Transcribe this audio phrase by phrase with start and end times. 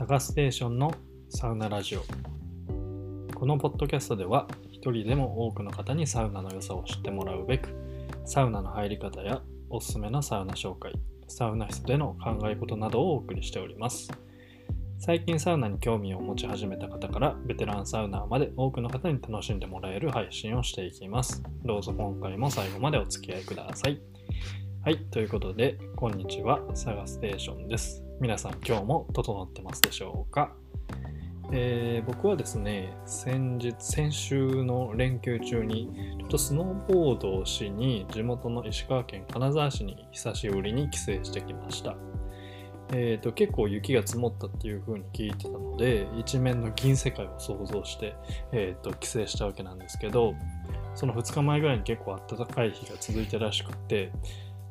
[0.00, 0.94] サガステーションの
[1.28, 2.00] サウナラジオ。
[3.34, 7.68] このポッドキャストでは一人でも多くの方にサウナの良さを知ってもらうべく
[8.24, 10.94] サウナの入り方やおすすめのサウナ紹介
[11.28, 14.10] サウナ室での考え事などをお送りしております。
[14.98, 21.42] 最近サウナに興味を持ち始めた方からベテランサウナーまで多くの方に楽しんでもらえる配信をしていきます。
[21.62, 24.00] どうぞ今回も最後までお付き合いください。
[24.82, 28.02] はい、ということで、こんにちは、サガステーションです。
[28.18, 30.54] 皆さん、今日も整ってますでしょうか、
[31.52, 41.94] えー僕はですね、先日、先週の連休中に、ちょっとスノーボードをしに、地元の石川県金沢市に久しぶりに帰省してきました。
[42.94, 48.16] えーと結構雪が積もったっていう風に聞いてたので一面の銀世界を想像して、
[48.50, 50.34] えーと帰省したわけなんですけど
[50.96, 54.10] その2日前ぐらいに結構暖かい日が続いてらしくて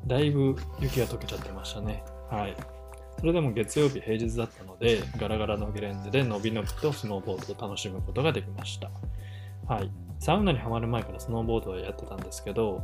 [0.08, 2.03] だいぶ雪が溶けちゃってましたね。
[2.30, 2.55] はい。
[3.19, 8.89] それでも月曜日平日だったので、ガラガラのゲレンデでのびのびとスノーボードを楽しむことができました。
[9.67, 9.92] はい。
[10.20, 12.83] サウナにはまる前からスノーボードはやってたんですけど、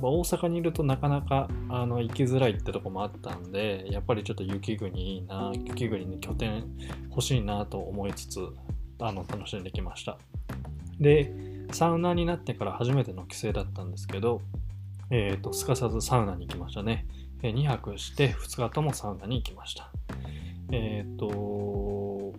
[0.00, 6.64] 大阪にいるとなかなかあの行きづらいってとこもあったんで、やっぱりちょっと雪国いいな、雪国に拠点
[7.10, 8.40] 欲しいなと思いつつ、
[9.00, 10.18] あの楽しんできました。
[11.00, 11.32] で、
[11.72, 14.42] サウナーになってから初めての帰省だったんですけど、
[15.10, 17.06] えー、とすかさずサウナに行きましたね。
[17.42, 19.90] え2泊して2日ともサウナに行きました。
[20.72, 22.32] えっ、と、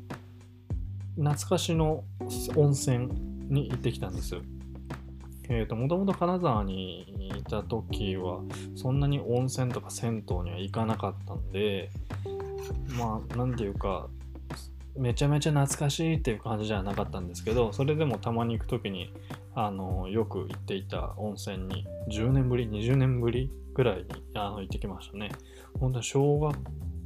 [1.16, 2.04] 懐かしの
[2.56, 3.08] 温泉
[3.50, 4.38] に行ってきたんです。
[5.50, 8.42] えっ、と、もともと金沢にいた時は、
[8.76, 11.90] そんなに温泉とか銭湯には行かなかったんで、
[12.98, 14.08] まあ、なんていうか、
[14.98, 19.14] めちゃめちゃ懐かしいっていう感じじゃなかったんですけど、それでもたまに行く時に、
[19.54, 25.32] あのよく行っていた温泉に10年ぶり20年ぶりぐらいにあの行ってきましたね。
[25.80, 26.58] 本当に小学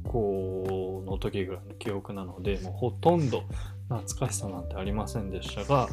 [0.04, 3.42] 校の時ぐらいの記憶なのでもうほとんど
[3.88, 5.88] 懐かしさなんてありませんでしたが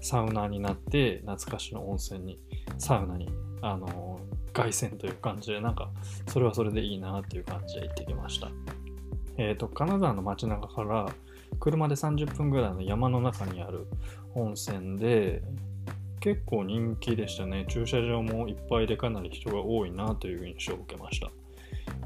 [0.00, 2.38] サウナーになって懐かしの温泉に
[2.78, 3.28] サウナに
[3.60, 4.20] あの
[4.52, 5.90] 凱旋という感じでなんか
[6.28, 8.50] それはそれでいいなっていう感じで行ってきました。
[9.36, 11.06] えっ、と金沢の街中から
[11.60, 13.86] 車で30分ぐらいの山の中にある
[14.34, 15.42] 温泉で
[16.20, 17.66] 結構人気でしたね。
[17.68, 21.30] 駐車場もいっぱいでかなり人が多いなという印象を受けました。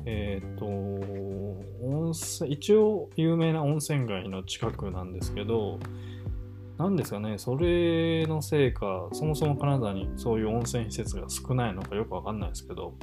[0.05, 5.79] えっ、と、温泉、一応有名な温泉街の近くなんですけど、
[6.79, 12.95] なんですかね、それのせいか、そもそも金沢にそういう温泉施設が少ないのかよくわかんないですけど、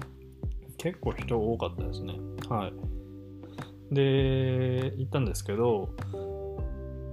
[0.77, 2.15] 結構人多かったですね。
[2.49, 3.95] はい。
[3.95, 5.89] で、行ったんですけど、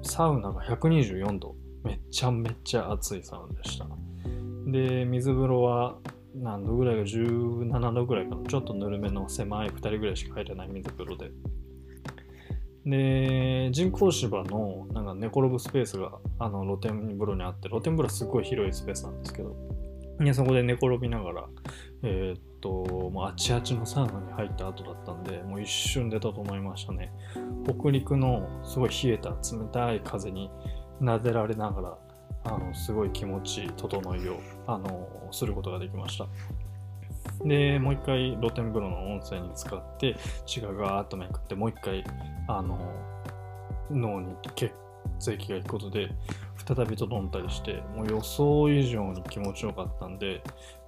[0.07, 1.55] サウナが124度。
[1.85, 3.87] めちゃめちゃ暑いサウナでした。
[4.67, 5.99] で、水風呂は
[6.35, 8.45] 何度ぐらいが17度ぐらいかな。
[8.49, 11.31] ちょっとぬるめの狭い2人ぐらいしか入れない水風呂で。
[12.87, 19.57] で、人工芝のなんか寝転ぶスペースがあの露天風呂にあって、露天風呂すごい広いスペースなんですけど、
[20.21, 21.49] でそこで寝転びながら、
[22.03, 27.13] えーっと、もうあちあちのサウナに入った後だったんで、もう一瞬で整いましたね。
[27.65, 29.37] 北陸のすごい冷えた冷
[29.73, 30.51] たい風に
[31.01, 31.99] 撫でられながら
[32.45, 36.27] あのすごい気持ちいい整いをあのすることができました
[37.45, 40.17] でもう一回露天風呂の温泉に使って
[40.47, 42.05] 血がガーッとめくってもう一回
[42.49, 42.79] あの
[43.91, 44.71] 脳に血
[45.33, 46.11] 液が行くことで
[46.67, 50.43] 再び整ったりしてもう予想以上に気持ちよかったんで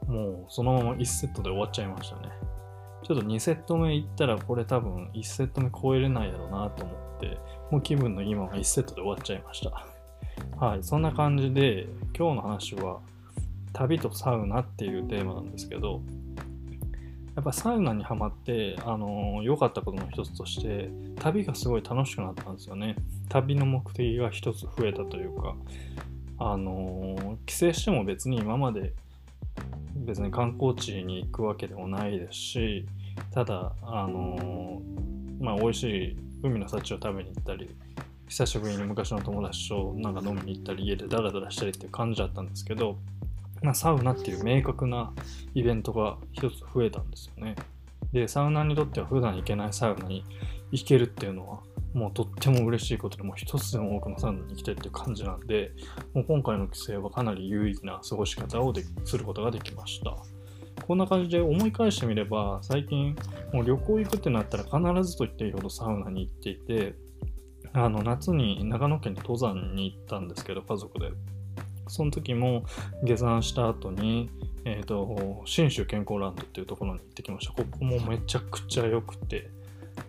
[0.06, 2.28] もうそのまま1セットで終わっちゃいましたね。
[3.04, 7.38] ちょっと2セット目行ったらこれ多分1セット目超えれないやろうなと思って
[7.70, 9.86] もう気分のいいまま1セットで終わっちゃいました。
[10.64, 13.00] はい、そんな感じで今日の話は
[13.72, 16.02] 旅とサウナっていうテーマなんですけど
[17.38, 20.90] やっぱサウナにはまって良、あのー、かったことの一つとして
[21.20, 22.96] 旅がすごい楽しくなったんですよね。
[23.28, 25.54] 旅の目的が一つ増えたというか
[26.38, 28.92] あのー、帰省しても別に今まで
[29.94, 32.86] 別に観光地に行くわけでもないですし
[33.32, 37.70] ただあのー、まあ美味しい海の幸を食べに行ったり
[38.26, 42.98] 久しぶりに昔の友達となんか飲みに行ったり家でダラダラしたりっていう感じだったんですけど、
[43.62, 45.12] まあ、サウナっていう明確な
[45.54, 47.56] イベントが一つ増えたんですよね。
[48.12, 50.24] で、サウナにとっては普段行けないサウナに
[50.70, 51.60] 行けるっていうのは
[51.94, 55.72] もうとっても嬉しいことでもう一つでも多くのサウナに行きたいっていう感じなんで、
[56.14, 60.16] もう今回の帰省はかなり有意義な過ごし方をですることができました。
[60.86, 63.16] こんな感じで思い返してみれば、最近
[63.52, 66.94] もう旅行行くってなったら必ずと言っていいほどサウナに行っていて、
[67.72, 71.10] あの夏に長野県に登山に行ったんですけど、家族で。
[71.88, 72.64] その時も
[73.02, 74.30] 下山した後に、
[74.64, 77.52] え、ー、と、信州健康ランドっていうところに行ってきました。
[77.52, 79.50] ここもめちゃくちゃ良くて、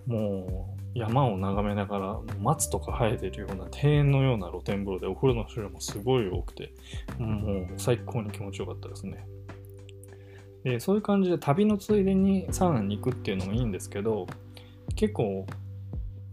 [0.07, 6.73] もう山を眺めながら松とか生えてるような庭園のような露天風呂でお風呂の種類もすごい多くて
[7.17, 9.25] もう最高に気持ちよかったですね
[10.63, 14.27] でそういう感じで旅のついでにサウナに行くっていうのもいいんですけど
[14.95, 15.45] 結構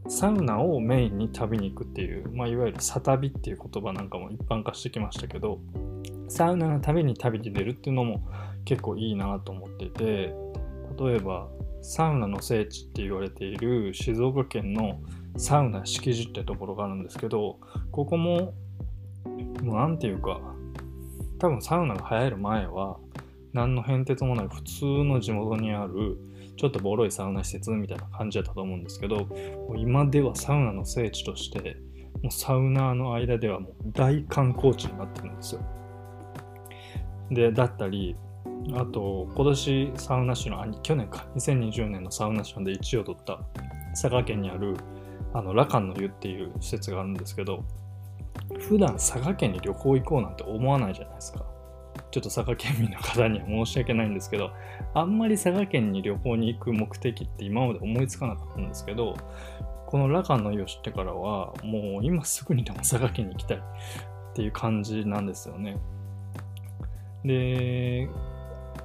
[0.09, 5.59] サウナをメインに旅に行くっていう、まあ、いわゆるサ旅っていう言葉なんかも一般化してきましたけど
[6.29, 8.27] サウナのために旅に出るっていうのも
[8.65, 10.35] 結構いいなと思っていて
[10.99, 11.49] 例えば
[11.83, 15.01] サウナの聖地って言われている静岡県の
[15.37, 17.59] サウナ敷地ってところがあるんですけど
[17.91, 18.55] ここも
[19.63, 20.41] 何て言うか
[21.39, 22.97] 多分サウナが流行る前は
[23.53, 26.19] 何の変哲もない普通の地元にある
[26.57, 29.29] ちょっとボロいサウナ施設みたいな感じだったと思うんですけど
[29.77, 31.77] 今ではサウナの聖地として
[32.23, 35.61] もうサウナーの間ではもう大観光地になってるんですよ。
[37.31, 38.17] でだったり
[38.75, 43.41] あと、今年サウナ市の、去年か、2020年のサウナ市で1位を取った
[43.91, 44.77] 佐賀県にある、
[45.35, 47.65] あの、羅漢の湯っていう施設があるんですけど、
[48.59, 51.45] 普段佐賀県に旅行行こうなんて思わないじゃないですか。
[52.17, 54.51] ちょっと佐賀県民の方には申し訳ないんですけど、
[54.95, 59.15] あんまり佐賀県に旅行に行く目的って今まで思いつかなかったんですけど、
[59.87, 63.61] この羅漢の湯を知ってからは、もう今すぐにでも佐賀県に行きたいっ
[64.35, 65.77] ていう感じなんですよね。
[67.23, 68.09] で、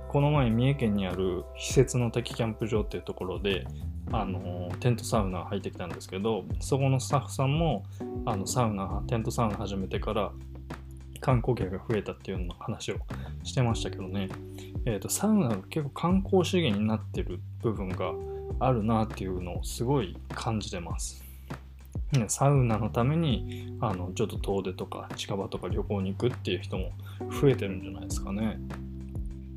[0.10, 3.66] この前三重県にある施設の滝キャンプ場っていうところで
[4.12, 7.86] あのテントサウナ入ってきたんですけどそこのスタッフさんも
[8.26, 10.34] あのサウナテントサウナ始めてから
[11.22, 12.98] 観光客が増えたっていうような話を
[13.44, 14.28] してましたけどね、
[14.86, 18.12] えーと、サウナが結構観光資源になってる部分が
[18.60, 21.24] あるなっていうのをすごい感じてます。
[22.28, 26.92] サウナのためにあのちょっと遠出とか近場とか旅行に行くっていう人も
[27.42, 28.60] 増えてるんじゃないですかね。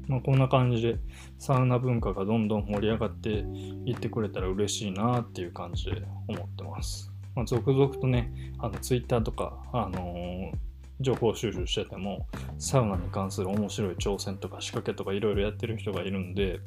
[0.07, 0.99] まあ、こんな感じで
[1.39, 7.11] サウナ文化がどんどん盛り上がっていってくれたら嬉しいなっていう感じで思ってます。
[7.35, 10.53] まあ、続々とね、あの Twitter とか、あのー、
[11.01, 12.27] 情報収集してても、
[12.59, 16.61] サウナに関する面白い挑戦とか仕掛けとかいろいろやってる人がいるんで、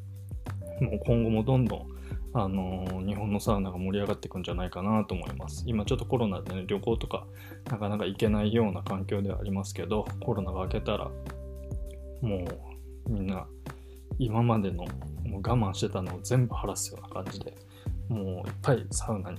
[0.82, 1.88] もう今後もどんどん、
[2.34, 5.64] あのー、日本のサウナが盛り上がっていくんじゃないかなと思います。
[5.66, 7.26] 今ちょっとコロナでね、旅行とか
[7.72, 11.10] なかなか行けないような環境ではありますけど、コロナが明けたら、
[12.22, 12.46] も
[13.08, 13.48] うみんな
[14.20, 14.86] 今までの
[15.26, 17.54] もう我慢してたのを全部晴らすような感じで
[18.10, 19.38] もういっぱいサウナに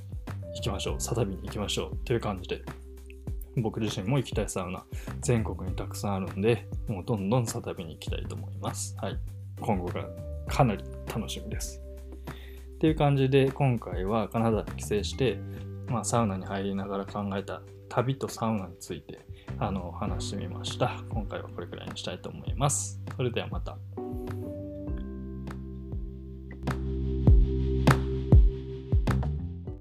[0.54, 2.62] 行きましょうサタビに行きましょうという感じで
[3.62, 4.84] 僕自身も行きたいサウナ
[5.20, 9.18] 全国にたくさんあるんでもうどんどんサタビに行きたいと思いますはい
[9.60, 10.08] 今後が
[10.46, 11.82] かなり楽しみです
[12.78, 15.38] っていう感じで今回はカナダに帰省して、
[15.88, 19.18] まあ、サウナに入りながら考えた旅とサウナについて
[19.58, 21.02] あの話してみました。
[21.08, 23.00] 今回はこれくらいにしたいと思います。
[23.16, 23.76] それではまた。